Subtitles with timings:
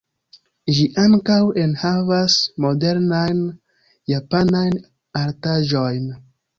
[0.77, 3.47] Ĝi ankaŭ enhavas modernajn
[4.17, 4.77] japanajn
[5.25, 6.15] artaĵojn.